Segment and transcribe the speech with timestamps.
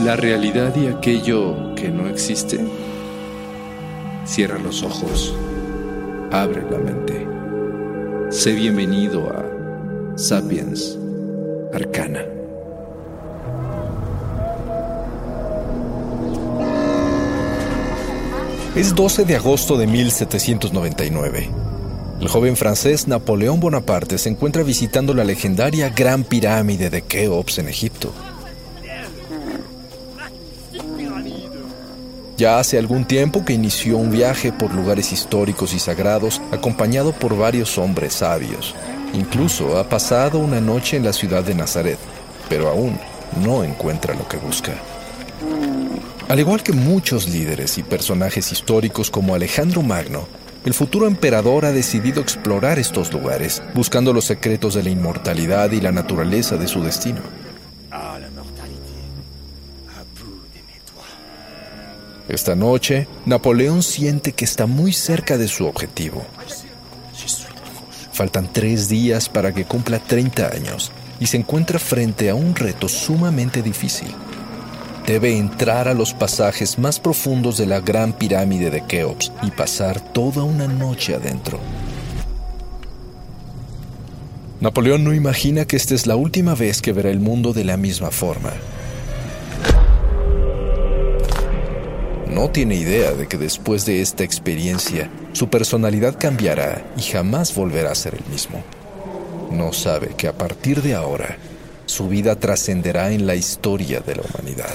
[0.00, 2.58] La realidad y aquello que no existe.
[4.26, 5.34] Cierra los ojos,
[6.32, 7.26] abre la mente.
[8.30, 10.98] Sé bienvenido a Sapiens
[11.72, 12.24] Arcana.
[18.74, 21.50] Es 12 de agosto de 1799.
[22.20, 27.68] El joven francés Napoleón Bonaparte se encuentra visitando la legendaria Gran Pirámide de Keops en
[27.68, 28.12] Egipto.
[32.36, 37.36] Ya hace algún tiempo que inició un viaje por lugares históricos y sagrados acompañado por
[37.36, 38.74] varios hombres sabios.
[39.12, 41.98] Incluso ha pasado una noche en la ciudad de Nazaret,
[42.48, 42.98] pero aún
[43.44, 44.72] no encuentra lo que busca.
[46.28, 50.26] Al igual que muchos líderes y personajes históricos como Alejandro Magno,
[50.64, 55.80] el futuro emperador ha decidido explorar estos lugares, buscando los secretos de la inmortalidad y
[55.80, 57.20] la naturaleza de su destino.
[62.28, 66.24] Esta noche, Napoleón siente que está muy cerca de su objetivo.
[68.12, 70.90] Faltan tres días para que cumpla 30 años
[71.20, 74.08] y se encuentra frente a un reto sumamente difícil.
[75.06, 80.00] Debe entrar a los pasajes más profundos de la gran pirámide de Keops y pasar
[80.00, 81.60] toda una noche adentro.
[84.60, 87.76] Napoleón no imagina que esta es la última vez que verá el mundo de la
[87.76, 88.52] misma forma.
[92.34, 97.92] No tiene idea de que después de esta experiencia, su personalidad cambiará y jamás volverá
[97.92, 98.60] a ser el mismo.
[99.52, 101.36] No sabe que a partir de ahora,
[101.86, 104.74] su vida trascenderá en la historia de la humanidad.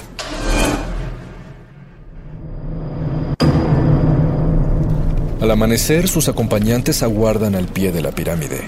[5.41, 8.61] Al amanecer, sus acompañantes aguardan al pie de la pirámide.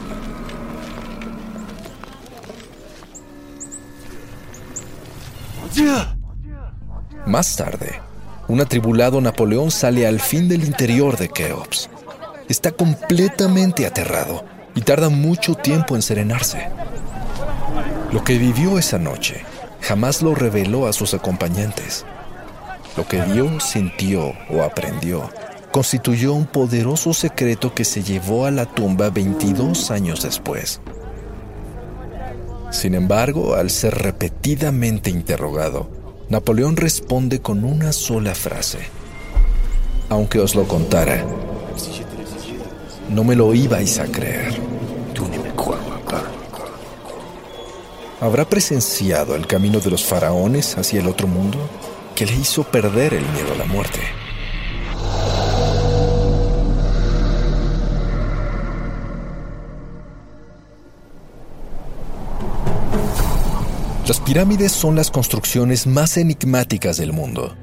[7.26, 8.11] Más tarde,
[8.52, 11.90] un atribulado Napoleón sale al fin del interior de Keops.
[12.50, 14.44] Está completamente aterrado
[14.76, 16.68] y tarda mucho tiempo en serenarse.
[18.12, 19.46] Lo que vivió esa noche
[19.80, 22.06] jamás lo reveló a sus acompañantes.
[22.98, 25.30] Lo que vio, sintió o aprendió
[25.72, 30.82] constituyó un poderoso secreto que se llevó a la tumba 22 años después.
[32.72, 36.01] Sin embargo, al ser repetidamente interrogado,
[36.32, 38.80] Napoleón responde con una sola frase.
[40.08, 41.26] Aunque os lo contara,
[43.10, 44.58] no me lo ibais a creer.
[48.22, 51.58] ¿Habrá presenciado el camino de los faraones hacia el otro mundo
[52.16, 54.00] que le hizo perder el miedo a la muerte?
[64.12, 67.56] Las pirámides son las construcciones más enigmáticas del mundo.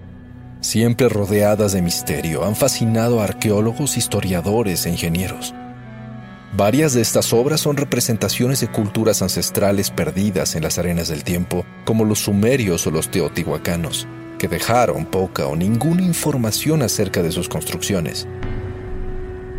[0.62, 5.52] Siempre rodeadas de misterio, han fascinado a arqueólogos, historiadores e ingenieros.
[6.56, 11.66] Varias de estas obras son representaciones de culturas ancestrales perdidas en las arenas del tiempo,
[11.84, 14.08] como los sumerios o los teotihuacanos,
[14.38, 18.26] que dejaron poca o ninguna información acerca de sus construcciones.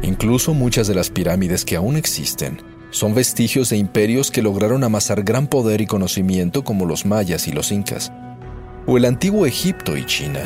[0.02, 5.24] Incluso muchas de las pirámides que aún existen son vestigios de imperios que lograron amasar
[5.24, 8.12] gran poder y conocimiento como los mayas y los incas,
[8.86, 10.42] o el antiguo Egipto y China.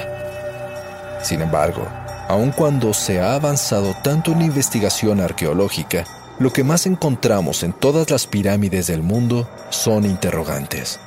[1.22, 1.88] Sin embargo,
[2.28, 6.06] Aun cuando se ha avanzado tanto en investigación arqueológica,
[6.40, 11.00] lo que más encontramos en todas las pirámides del mundo son interrogantes.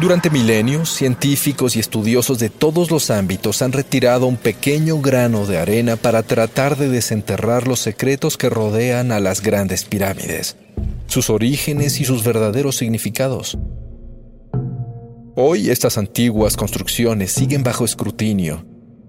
[0.00, 5.58] Durante milenios, científicos y estudiosos de todos los ámbitos han retirado un pequeño grano de
[5.58, 10.56] arena para tratar de desenterrar los secretos que rodean a las grandes pirámides,
[11.06, 13.56] sus orígenes y sus verdaderos significados.
[15.36, 18.66] Hoy estas antiguas construcciones siguen bajo escrutinio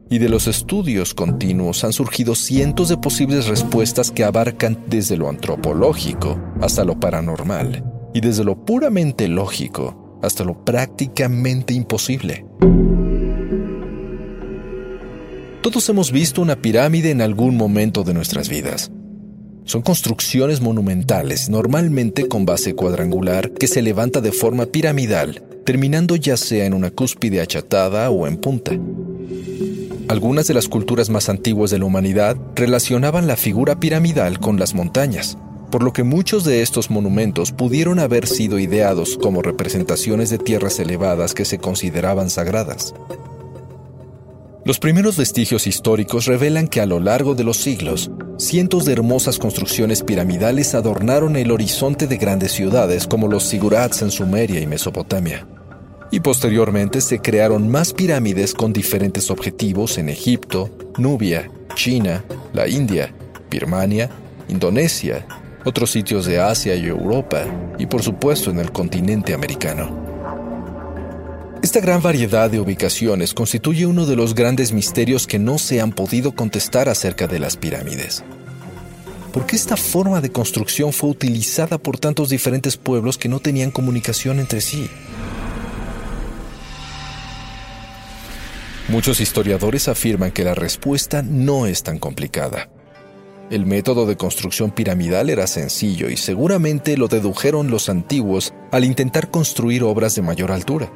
[0.07, 5.29] y de los estudios continuos han surgido cientos de posibles respuestas que abarcan desde lo
[5.29, 7.83] antropológico hasta lo paranormal
[8.13, 12.45] y desde lo puramente lógico hasta lo prácticamente imposible.
[15.62, 18.92] Todos hemos visto una pirámide en algún momento de nuestras vidas.
[19.63, 26.38] Son construcciones monumentales, normalmente con base cuadrangular, que se levanta de forma piramidal, terminando ya
[26.38, 28.74] sea en una cúspide achatada o en punta.
[30.07, 34.75] Algunas de las culturas más antiguas de la humanidad relacionaban la figura piramidal con las
[34.75, 35.36] montañas,
[35.71, 40.79] por lo que muchos de estos monumentos pudieron haber sido ideados como representaciones de tierras
[40.79, 42.94] elevadas que se consideraban sagradas.
[44.65, 48.09] Los primeros vestigios históricos revelan que a lo largo de los siglos,
[48.39, 54.09] cientos de hermosas construcciones piramidales adornaron el horizonte de grandes ciudades como los sigurats en
[54.09, 55.45] Sumeria y Mesopotamia.
[56.09, 63.13] Y posteriormente se crearon más pirámides con diferentes objetivos en Egipto, Nubia, China, la India,
[63.51, 64.09] Birmania,
[64.47, 65.27] Indonesia,
[65.65, 67.44] otros sitios de Asia y Europa,
[67.77, 70.06] y por supuesto en el continente americano.
[71.62, 75.91] Esta gran variedad de ubicaciones constituye uno de los grandes misterios que no se han
[75.91, 78.23] podido contestar acerca de las pirámides.
[79.33, 83.71] ¿Por qué esta forma de construcción fue utilizada por tantos diferentes pueblos que no tenían
[83.71, 84.88] comunicación entre sí?
[88.88, 92.69] Muchos historiadores afirman que la respuesta no es tan complicada.
[93.51, 99.30] El método de construcción piramidal era sencillo y seguramente lo dedujeron los antiguos al intentar
[99.30, 100.92] construir obras de mayor altura.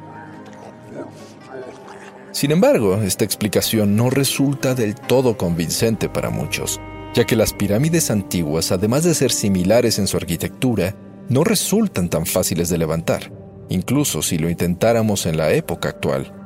[2.32, 6.80] Sin embargo, esta explicación no resulta del todo convincente para muchos,
[7.14, 10.96] ya que las pirámides antiguas, además de ser similares en su arquitectura,
[11.28, 13.32] no resultan tan fáciles de levantar,
[13.68, 16.39] incluso si lo intentáramos en la época actual.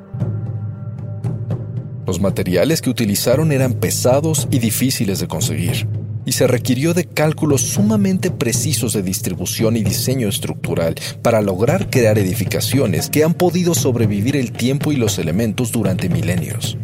[2.06, 5.86] Los materiales que utilizaron eran pesados y difíciles de conseguir,
[6.26, 12.18] y se requirió de cálculos sumamente precisos de distribución y diseño estructural para lograr crear
[12.18, 16.76] edificaciones que han podido sobrevivir el tiempo y los elementos durante milenios.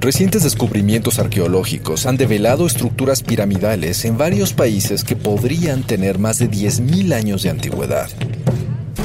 [0.00, 6.48] Recientes descubrimientos arqueológicos han develado estructuras piramidales en varios países que podrían tener más de
[6.48, 8.08] 10.000 años de antigüedad,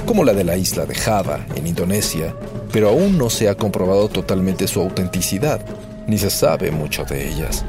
[0.06, 2.36] como la de la isla de Java, en Indonesia,
[2.72, 5.62] pero aún no se ha comprobado totalmente su autenticidad,
[6.08, 7.66] ni se sabe mucho de ellas.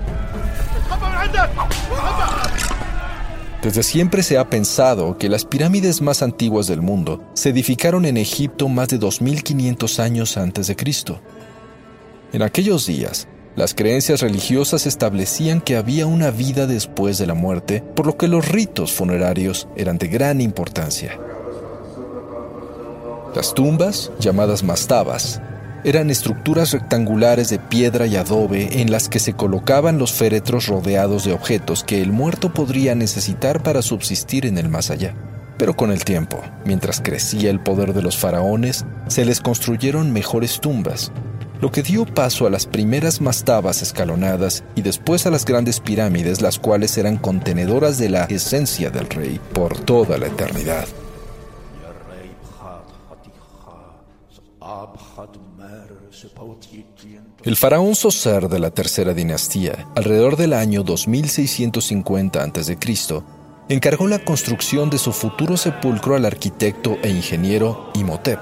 [3.62, 8.16] Desde siempre se ha pensado que las pirámides más antiguas del mundo se edificaron en
[8.16, 11.20] Egipto más de 2500 años antes de Cristo.
[12.32, 17.84] En aquellos días, las creencias religiosas establecían que había una vida después de la muerte,
[17.94, 21.20] por lo que los ritos funerarios eran de gran importancia.
[23.34, 25.40] Las tumbas, llamadas mastabas,
[25.84, 31.24] eran estructuras rectangulares de piedra y adobe en las que se colocaban los féretros rodeados
[31.24, 35.14] de objetos que el muerto podría necesitar para subsistir en el más allá.
[35.56, 40.60] Pero con el tiempo, mientras crecía el poder de los faraones, se les construyeron mejores
[40.60, 41.10] tumbas,
[41.62, 46.42] lo que dio paso a las primeras mastabas escalonadas y después a las grandes pirámides,
[46.42, 50.86] las cuales eran contenedoras de la esencia del rey por toda la eternidad.
[57.44, 62.78] El faraón Soser de la tercera dinastía, alrededor del año 2650 a.C.,
[63.68, 68.40] encargó la construcción de su futuro sepulcro al arquitecto e ingeniero Imhotep,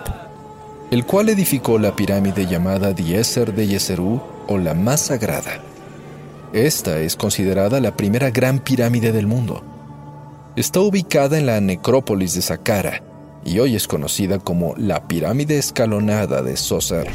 [0.90, 5.62] el cual edificó la pirámide llamada Diezer de Yeserú o la más sagrada.
[6.52, 9.62] Esta es considerada la primera gran pirámide del mundo.
[10.56, 13.09] Está ubicada en la necrópolis de Saqqara
[13.44, 17.08] y hoy es conocida como la pirámide escalonada de Soser.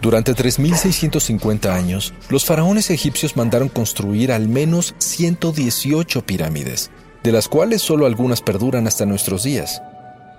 [0.00, 6.90] Durante 3.650 años, los faraones egipcios mandaron construir al menos 118 pirámides,
[7.22, 9.82] de las cuales solo algunas perduran hasta nuestros días.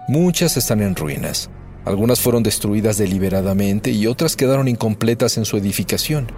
[0.07, 1.51] Muchas están en ruinas,
[1.86, 6.31] algunas fueron destruidas deliberadamente y otras quedaron incompletas en su edificación.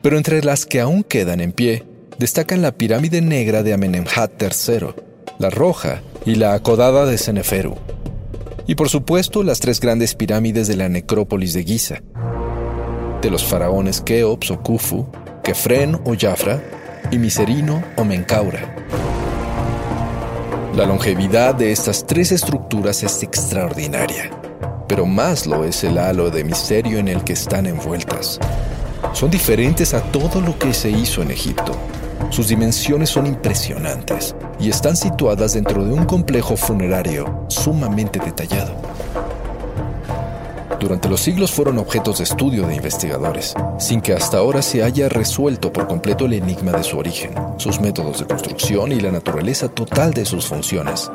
[0.00, 1.84] Pero entre las que aún quedan en pie,
[2.18, 4.94] destacan la pirámide negra de Amenemhat III,
[5.38, 7.76] la roja y la acodada de Seneferu.
[8.66, 12.02] Y por supuesto las tres grandes pirámides de la necrópolis de Giza,
[13.22, 15.06] de los faraones Keops o Khufu,
[15.42, 16.62] Kefren o Jafra
[17.10, 18.74] y Miserino o Menkaura.
[20.74, 24.30] La longevidad de estas tres estructuras es extraordinaria,
[24.86, 28.38] pero más lo es el halo de misterio en el que están envueltas.
[29.12, 31.72] Son diferentes a todo lo que se hizo en Egipto.
[32.30, 38.74] Sus dimensiones son impresionantes y están situadas dentro de un complejo funerario sumamente detallado.
[40.78, 45.08] Durante los siglos fueron objetos de estudio de investigadores, sin que hasta ahora se haya
[45.08, 49.68] resuelto por completo el enigma de su origen, sus métodos de construcción y la naturaleza
[49.68, 51.10] total de sus funciones.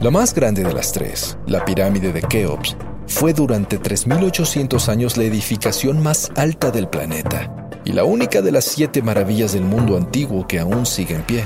[0.00, 5.24] La más grande de las tres, la pirámide de Keops, fue durante 3.800 años la
[5.24, 10.46] edificación más alta del planeta y la única de las siete maravillas del mundo antiguo
[10.46, 11.44] que aún sigue en pie.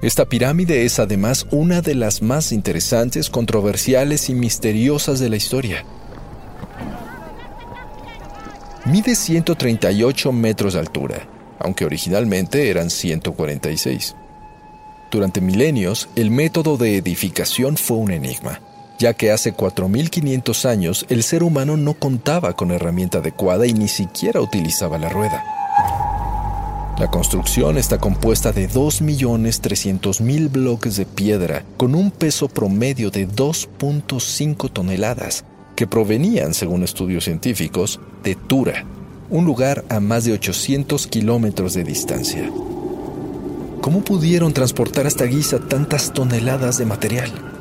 [0.00, 5.84] Esta pirámide es además una de las más interesantes, controversiales y misteriosas de la historia.
[8.84, 14.14] Mide 138 metros de altura, aunque originalmente eran 146.
[15.10, 18.60] Durante milenios, el método de edificación fue un enigma,
[18.98, 23.88] ya que hace 4.500 años el ser humano no contaba con herramienta adecuada y ni
[23.88, 25.44] siquiera utilizaba la rueda.
[26.98, 34.72] La construcción está compuesta de 2.300.000 bloques de piedra con un peso promedio de 2.5
[34.72, 35.44] toneladas,
[35.76, 38.84] que provenían, según estudios científicos, de Tura,
[39.30, 42.50] un lugar a más de 800 kilómetros de distancia.
[43.80, 47.57] ¿Cómo pudieron transportar hasta Giza tantas toneladas de material?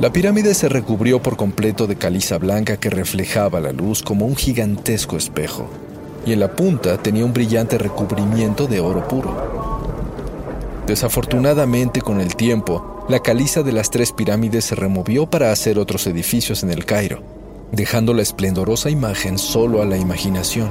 [0.00, 4.34] La pirámide se recubrió por completo de caliza blanca que reflejaba la luz como un
[4.34, 5.68] gigantesco espejo
[6.26, 9.54] y en la punta tenía un brillante recubrimiento de oro puro.
[10.86, 16.06] Desafortunadamente, con el tiempo, la caliza de las tres pirámides se removió para hacer otros
[16.06, 17.22] edificios en el Cairo,
[17.70, 20.70] dejando la esplendorosa imagen solo a la imaginación.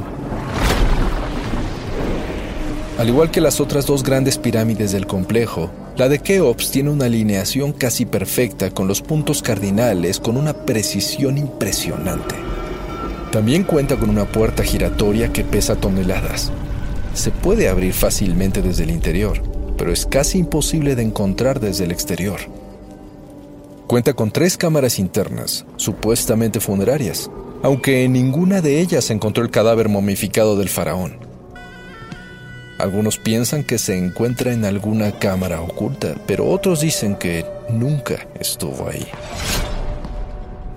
[2.97, 7.05] Al igual que las otras dos grandes pirámides del complejo, la de Keops tiene una
[7.05, 12.35] alineación casi perfecta con los puntos cardinales con una precisión impresionante.
[13.31, 16.51] También cuenta con una puerta giratoria que pesa toneladas.
[17.15, 19.41] Se puede abrir fácilmente desde el interior,
[19.75, 22.39] pero es casi imposible de encontrar desde el exterior.
[23.87, 27.31] Cuenta con tres cámaras internas, supuestamente funerarias,
[27.63, 31.22] aunque en ninguna de ellas se encontró el cadáver momificado del faraón.
[32.83, 38.89] Algunos piensan que se encuentra en alguna cámara oculta, pero otros dicen que nunca estuvo
[38.89, 39.07] ahí.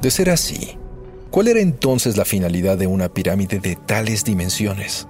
[0.00, 0.78] De ser así,
[1.32, 5.08] ¿Cuál era entonces la finalidad de una pirámide de tales dimensiones?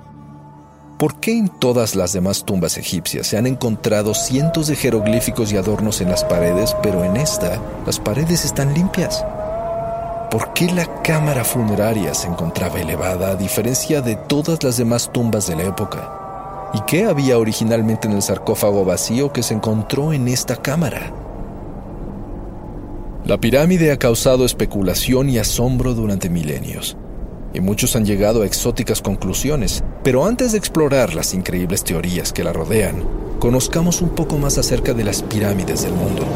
[0.99, 5.59] ¿Por qué en todas las demás tumbas egipcias se han encontrado cientos de jeroglíficos y
[5.59, 9.23] adornos en las paredes, pero en esta las paredes están limpias?
[10.31, 15.47] ¿Por qué la cámara funeraria se encontraba elevada a diferencia de todas las demás tumbas
[15.47, 16.26] de la época?
[16.77, 21.11] ¿Y qué había originalmente en el sarcófago vacío que se encontró en esta cámara?
[23.25, 26.99] La pirámide ha causado especulación y asombro durante milenios,
[27.55, 32.45] y muchos han llegado a exóticas conclusiones, pero antes de explorar las increíbles teorías que
[32.45, 33.03] la rodean,
[33.39, 36.27] conozcamos un poco más acerca de las pirámides del mundo.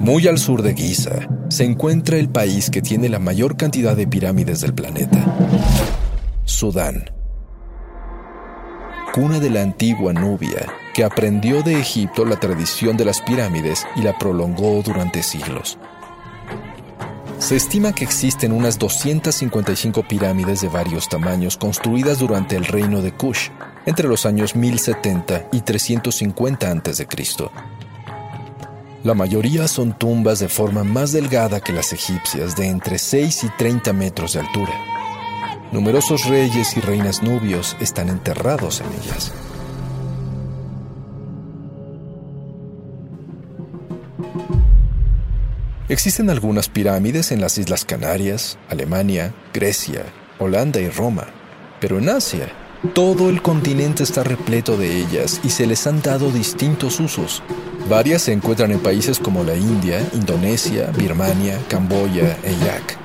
[0.00, 4.06] Muy al sur de Giza se encuentra el país que tiene la mayor cantidad de
[4.06, 5.24] pirámides del planeta,
[6.44, 7.14] Sudán
[9.14, 14.02] cuna de la antigua Nubia, que aprendió de Egipto la tradición de las pirámides y
[14.02, 15.78] la prolongó durante siglos.
[17.38, 23.12] Se estima que existen unas 255 pirámides de varios tamaños construidas durante el reino de
[23.12, 23.50] Kush,
[23.86, 27.06] entre los años 1070 y 350 a.C.
[29.04, 33.48] La mayoría son tumbas de forma más delgada que las egipcias, de entre 6 y
[33.50, 34.72] 30 metros de altura.
[35.72, 39.30] Numerosos reyes y reinas nubios están enterrados en ellas.
[45.90, 50.06] Existen algunas pirámides en las Islas Canarias, Alemania, Grecia,
[50.38, 51.26] Holanda y Roma,
[51.78, 52.50] pero en Asia
[52.92, 57.42] todo el continente está repleto de ellas y se les han dado distintos usos.
[57.88, 63.04] Varias se encuentran en países como la India, Indonesia, Birmania, Camboya e Irak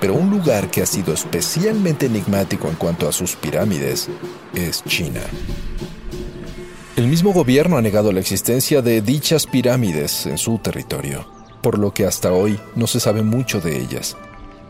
[0.00, 4.08] pero un lugar que ha sido especialmente enigmático en cuanto a sus pirámides
[4.54, 5.20] es China.
[6.96, 11.26] El mismo gobierno ha negado la existencia de dichas pirámides en su territorio,
[11.62, 14.16] por lo que hasta hoy no se sabe mucho de ellas.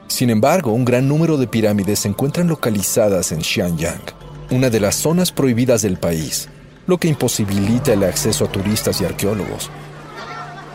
[0.09, 4.03] Sin embargo, un gran número de pirámides se encuentran localizadas en Xianyang,
[4.51, 6.49] una de las zonas prohibidas del país,
[6.91, 9.71] lo que imposibilita el acceso a turistas y arqueólogos.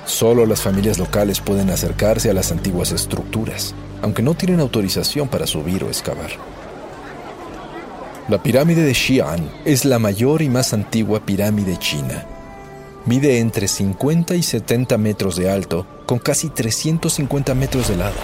[0.06, 5.46] Solo las familias locales pueden acercarse a las antiguas estructuras, aunque no tienen autorización para
[5.46, 6.32] subir o excavar.
[8.30, 12.26] La pirámide de Xi'an es la mayor y más antigua pirámide china.
[13.06, 18.16] Mide entre 50 y 70 metros de alto, con casi 350 metros de lado.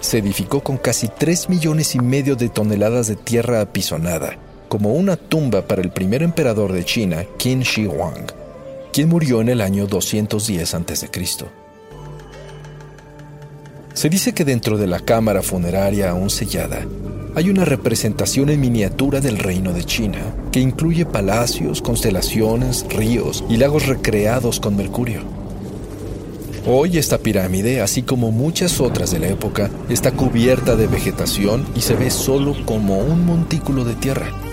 [0.00, 4.36] Se edificó con casi 3 millones y medio de toneladas de tierra apisonada,
[4.68, 8.26] como una tumba para el primer emperador de China, Qin Shi Huang
[8.92, 11.08] quien murió en el año 210 a.C.
[13.94, 16.86] Se dice que dentro de la cámara funeraria aún sellada
[17.34, 20.18] hay una representación en miniatura del reino de China,
[20.50, 25.20] que incluye palacios, constelaciones, ríos y lagos recreados con mercurio.
[26.66, 31.82] Hoy esta pirámide, así como muchas otras de la época, está cubierta de vegetación y
[31.82, 34.47] se ve solo como un montículo de tierra.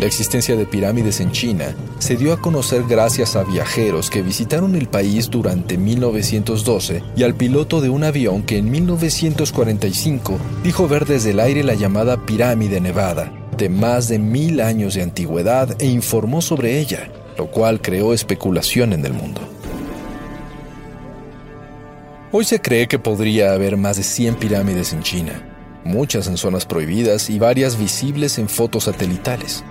[0.00, 4.74] La existencia de pirámides en China se dio a conocer gracias a viajeros que visitaron
[4.74, 11.04] el país durante 1912 y al piloto de un avión que en 1945 dijo ver
[11.04, 15.88] desde el aire la llamada Pirámide Nevada, de más de mil años de antigüedad e
[15.88, 19.42] informó sobre ella, lo cual creó especulación en el mundo.
[22.32, 25.46] Hoy se cree que podría haber más de 100 pirámides en China,
[25.84, 29.62] muchas en zonas prohibidas y varias visibles en fotos satelitales.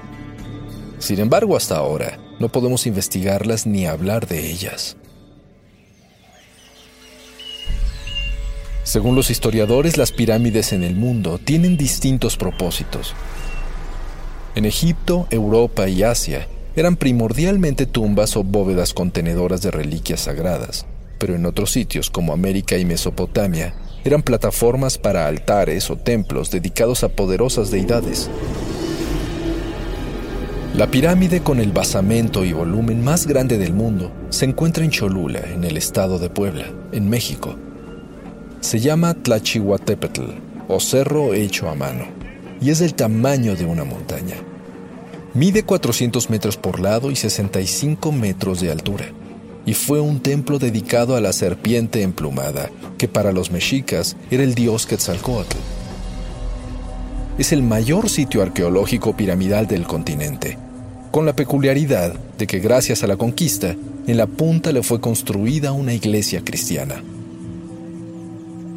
[1.00, 4.98] Sin embargo, hasta ahora, no podemos investigarlas ni hablar de ellas.
[8.84, 13.14] Según los historiadores, las pirámides en el mundo tienen distintos propósitos.
[14.56, 20.86] En Egipto, Europa y Asia eran primordialmente tumbas o bóvedas contenedoras de reliquias sagradas,
[21.18, 27.04] pero en otros sitios como América y Mesopotamia eran plataformas para altares o templos dedicados
[27.04, 28.30] a poderosas deidades.
[30.76, 35.42] La pirámide con el basamento y volumen más grande del mundo se encuentra en Cholula,
[35.52, 37.56] en el estado de Puebla, en México.
[38.62, 40.22] Se llama Tlachihuatepetl,
[40.68, 42.06] o cerro hecho a mano,
[42.62, 44.36] y es del tamaño de una montaña.
[45.34, 49.06] Mide 400 metros por lado y 65 metros de altura,
[49.66, 54.54] y fue un templo dedicado a la serpiente emplumada, que para los mexicas era el
[54.54, 55.58] dios Quetzalcoatl
[57.40, 60.58] es el mayor sitio arqueológico piramidal del continente,
[61.10, 65.72] con la peculiaridad de que gracias a la conquista, en la punta le fue construida
[65.72, 67.02] una iglesia cristiana.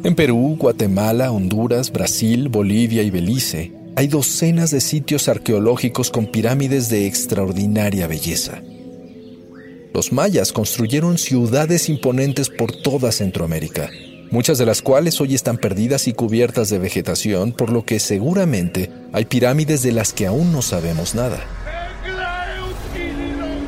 [0.05, 6.89] En Perú, Guatemala, Honduras, Brasil, Bolivia y Belice hay docenas de sitios arqueológicos con pirámides
[6.89, 8.61] de extraordinaria belleza.
[9.93, 13.89] Los mayas construyeron ciudades imponentes por toda Centroamérica,
[14.33, 18.89] muchas de las cuales hoy están perdidas y cubiertas de vegetación, por lo que seguramente
[19.11, 21.39] hay pirámides de las que aún no sabemos nada.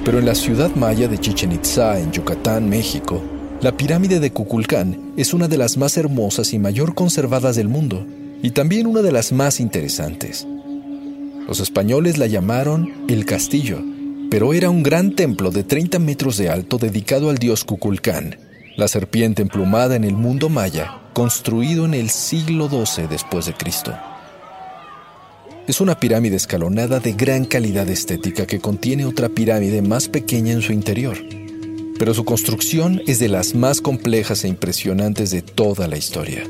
[0.04, 3.22] Pero en la ciudad maya de Chichen Itza, en Yucatán, México,
[3.62, 8.04] la pirámide de Cuculcán es una de las más hermosas y mayor conservadas del mundo,
[8.42, 10.48] y también una de las más interesantes.
[11.48, 13.84] Los españoles la llamaron el castillo,
[14.32, 18.45] pero era un gran templo de 30 metros de alto dedicado al dios Cuculcán,
[18.76, 23.94] la serpiente emplumada en el mundo maya, construido en el siglo XII después de Cristo.
[25.68, 30.62] Es una pirámide escalonada de gran calidad estética que contiene otra pirámide más pequeña en
[30.62, 31.18] su interior,
[31.98, 36.44] pero su construcción es de las más complejas e impresionantes de toda la historia.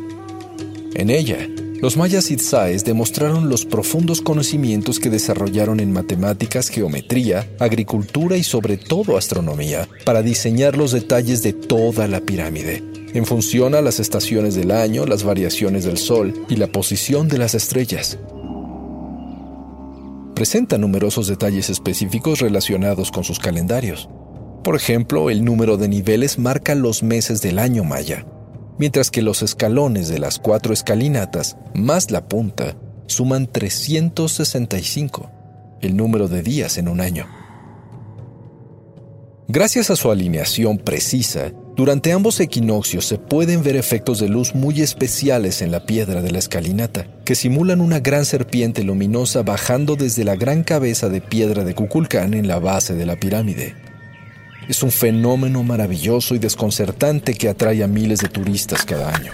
[0.95, 1.47] En ella,
[1.81, 8.77] los mayas itzaes demostraron los profundos conocimientos que desarrollaron en matemáticas, geometría, agricultura y sobre
[8.77, 12.83] todo astronomía para diseñar los detalles de toda la pirámide,
[13.13, 17.37] en función a las estaciones del año, las variaciones del sol y la posición de
[17.37, 18.17] las estrellas.
[20.33, 24.09] Presenta numerosos detalles específicos relacionados con sus calendarios.
[24.63, 28.25] Por ejemplo, el número de niveles marca los meses del año maya,
[28.77, 32.75] mientras que los escalones de las cuatro escalinatas, más la punta,
[33.07, 35.29] suman 365,
[35.81, 37.25] el número de días en un año.
[39.47, 44.81] Gracias a su alineación precisa, durante ambos equinoccios se pueden ver efectos de luz muy
[44.81, 50.23] especiales en la piedra de la escalinata, que simulan una gran serpiente luminosa bajando desde
[50.23, 53.75] la gran cabeza de piedra de Cuculcán en la base de la pirámide.
[54.67, 59.31] Es un fenómeno maravilloso y desconcertante que atrae a miles de turistas cada año.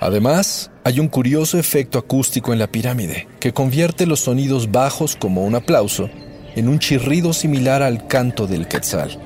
[0.00, 5.44] Además, hay un curioso efecto acústico en la pirámide que convierte los sonidos bajos como
[5.44, 6.10] un aplauso
[6.56, 9.18] en un chirrido similar al canto del quetzal.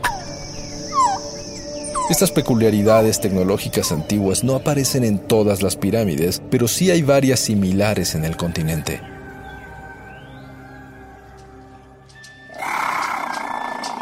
[2.11, 8.14] Estas peculiaridades tecnológicas antiguas no aparecen en todas las pirámides, pero sí hay varias similares
[8.14, 9.17] en el continente.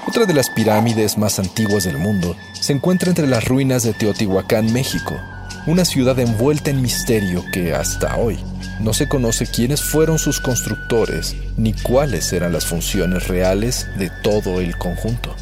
[0.09, 4.73] Otra de las pirámides más antiguas del mundo se encuentra entre las ruinas de Teotihuacán,
[4.73, 5.16] México,
[5.66, 8.38] una ciudad envuelta en misterio que hasta hoy
[8.79, 14.61] no se conoce quiénes fueron sus constructores ni cuáles eran las funciones reales de todo
[14.61, 15.35] el conjunto.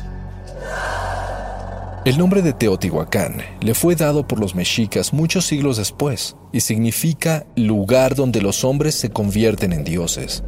[2.07, 7.45] El nombre de Teotihuacán le fue dado por los mexicas muchos siglos después y significa
[7.55, 10.43] lugar donde los hombres se convierten en dioses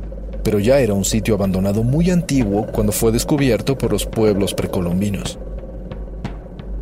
[0.46, 5.40] pero ya era un sitio abandonado muy antiguo cuando fue descubierto por los pueblos precolombinos.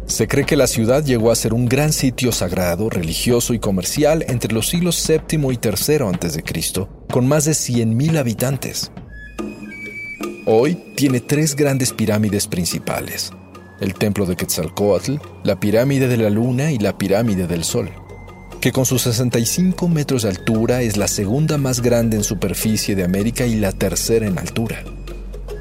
[0.05, 4.23] Se cree que la ciudad llegó a ser un gran sitio sagrado, religioso y comercial
[4.29, 6.45] entre los siglos VII y III a.C.,
[7.11, 8.93] con más de 100.000 habitantes.
[10.45, 13.33] Hoy tiene tres grandes pirámides principales,
[13.81, 18.04] el templo de Quetzalcoatl, la pirámide de la luna y la pirámide del sol
[18.65, 23.05] que con sus 65 metros de altura es la segunda más grande en superficie de
[23.05, 24.83] América y la tercera en altura.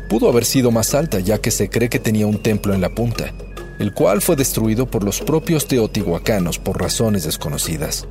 [0.08, 2.96] Pudo haber sido más alta ya que se cree que tenía un templo en la
[2.96, 3.34] punta,
[3.78, 8.08] el cual fue destruido por los propios teotihuacanos por razones desconocidas.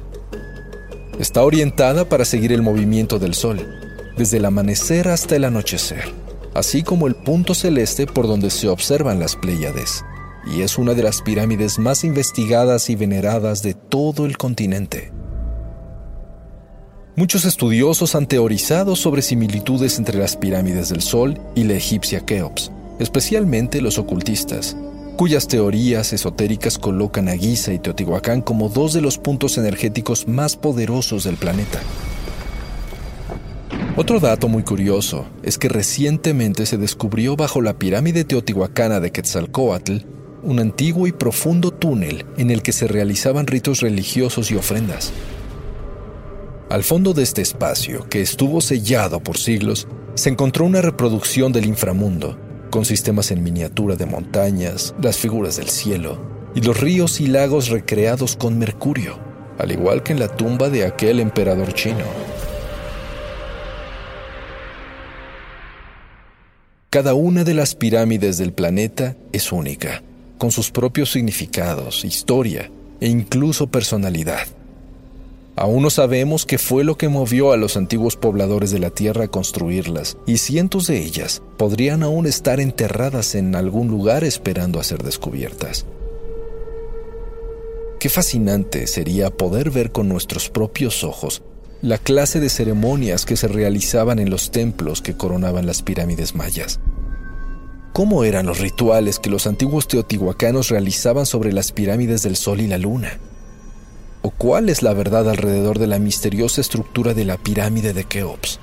[1.19, 3.67] Está orientada para seguir el movimiento del sol,
[4.19, 6.05] desde el amanecer hasta el anochecer,
[6.53, 10.05] así como el punto celeste por donde se observan las Pléyades
[10.47, 15.13] y es una de las pirámides más investigadas y veneradas de todo el continente.
[17.15, 22.73] Muchos estudiosos han teorizado sobre similitudes entre las pirámides del Sol y la egipcia Keops,
[22.99, 24.77] especialmente los ocultistas,
[25.17, 30.57] cuyas teorías esotéricas colocan a Giza y Teotihuacán como dos de los puntos energéticos más
[30.57, 31.81] poderosos del planeta.
[33.95, 39.99] Otro dato muy curioso es que recientemente se descubrió bajo la pirámide teotihuacana de Quetzalcoatl
[40.43, 45.13] un antiguo y profundo túnel en el que se realizaban ritos religiosos y ofrendas.
[46.69, 51.67] Al fondo de este espacio, que estuvo sellado por siglos, se encontró una reproducción del
[51.67, 52.39] inframundo,
[52.71, 56.19] con sistemas en miniatura de montañas, las figuras del cielo
[56.55, 59.19] y los ríos y lagos recreados con mercurio,
[59.59, 62.05] al igual que en la tumba de aquel emperador chino.
[66.91, 70.03] Cada una de las pirámides del planeta es única
[70.43, 72.69] con sus propios significados, historia
[73.01, 74.49] e incluso personalidad.
[75.55, 79.27] Aún no sabemos qué fue lo que movió a los antiguos pobladores de la Tierra
[79.27, 84.83] a construirlas, y cientos de ellas podrían aún estar enterradas en algún lugar esperando a
[84.83, 85.87] ser descubiertas.
[88.01, 91.43] Qué fascinante sería poder ver con nuestros propios ojos
[91.83, 96.81] la clase de ceremonias que se realizaban en los templos que coronaban las pirámides mayas.
[97.93, 102.67] ¿Cómo eran los rituales que los antiguos teotihuacanos realizaban sobre las pirámides del Sol y
[102.67, 103.19] la Luna?
[104.23, 108.61] ¿O cuál es la verdad alrededor de la misteriosa estructura de la pirámide de Keops?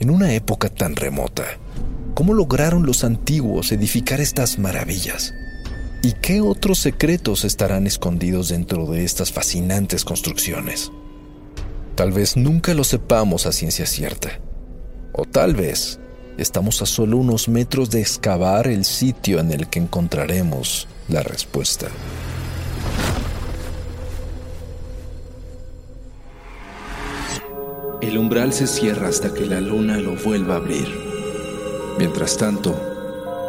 [0.00, 1.44] En una época tan remota,
[2.14, 5.32] ¿cómo lograron los antiguos edificar estas maravillas?
[6.02, 10.90] ¿Y qué otros secretos estarán escondidos dentro de estas fascinantes construcciones?
[11.94, 14.40] Tal vez nunca lo sepamos a ciencia cierta.
[15.12, 16.00] O tal vez
[16.38, 21.86] Estamos a solo unos metros de excavar el sitio en el que encontraremos la respuesta.
[28.02, 30.86] El umbral se cierra hasta que la luna lo vuelva a abrir.
[31.98, 32.78] Mientras tanto,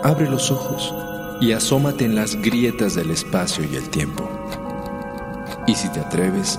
[0.04, 0.96] abre los ojos
[1.42, 4.30] y asómate en las grietas del espacio y el tiempo.
[5.68, 6.58] Y si te atreves,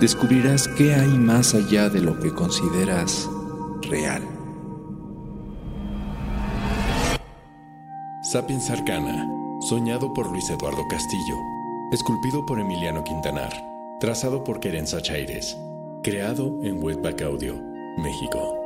[0.00, 3.28] descubrirás qué hay más allá de lo que consideras
[3.82, 4.33] real.
[8.34, 11.36] Sapiens Arcana, soñado por Luis Eduardo Castillo,
[11.92, 13.52] esculpido por Emiliano Quintanar,
[14.00, 15.56] trazado por Querenza Chaires,
[16.02, 17.54] creado en Webback Audio,
[17.96, 18.56] México.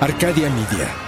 [0.00, 1.07] Arcadia Media.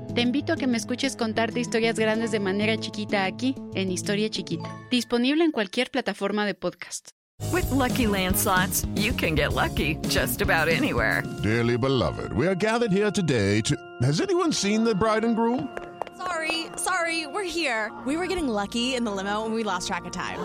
[0.13, 4.29] Te invito a que me escuches contarte historias grandes de manera chiquita aquí, en Historia
[4.29, 4.69] Chiquita.
[4.89, 7.11] Disponible en cualquier plataforma de podcast.
[7.53, 11.23] With lucky landslots, you can get lucky just about anywhere.
[11.41, 13.73] Dearly beloved, we are gathered here today to.
[14.01, 15.69] Has anyone seen the bride and groom?
[16.17, 17.89] Sorry, sorry, we're here.
[18.05, 20.39] We were getting lucky in the limo and we lost track of time.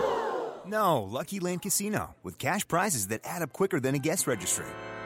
[0.65, 4.65] No, Lucky Land Casino, with cash prizes that add up quicker than a guest registry.